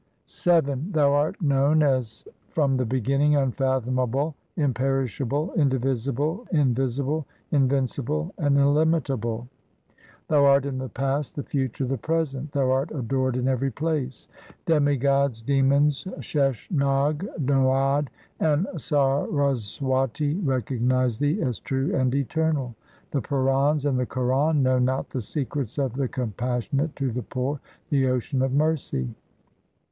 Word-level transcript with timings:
VII 0.45 0.73
Thou 0.89 1.13
art 1.13 1.39
known 1.43 1.83
as 1.83 2.25
from 2.49 2.75
the 2.77 2.85
beginning, 2.87 3.35
unfathomable, 3.35 4.33
imperishable, 4.57 5.53
indivisible, 5.53 6.47
invisible, 6.51 7.27
invincible, 7.51 8.33
and 8.39 8.57
illimitable. 8.57 9.47
Thou 10.27 10.43
art 10.43 10.65
in 10.65 10.79
the 10.79 10.89
past, 10.89 11.35
the 11.35 11.43
future, 11.43 11.85
the 11.85 11.99
present; 11.99 12.51
Thou 12.51 12.71
art 12.71 12.89
adored 12.89 13.37
in 13.37 13.47
every 13.47 13.69
place. 13.69 14.27
Demigods, 14.65 15.43
demons, 15.43 16.07
Sheshnag, 16.19 17.19
Narad, 17.37 18.07
and 18.39 18.65
Saraswati 18.81 20.33
recognize 20.39 21.19
Thee 21.19 21.43
as 21.43 21.59
true 21.59 21.93
and 21.95 22.15
eternal. 22.15 22.73
The 23.11 23.21
Purans 23.21 23.85
and 23.85 23.99
the 23.99 24.07
Quran 24.07 24.63
know 24.63 24.79
not 24.79 25.11
the 25.11 25.21
secrets 25.21 25.77
of 25.77 25.93
the 25.93 26.07
Compassionate 26.07 26.95
to 26.95 27.11
the 27.11 27.21
poor, 27.21 27.59
the 27.91 28.07
Ocean 28.07 28.41
of 28.41 28.51
mercy. 28.51 29.13